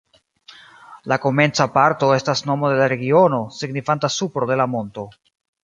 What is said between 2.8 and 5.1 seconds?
la regiono, signifanta supro de la monto.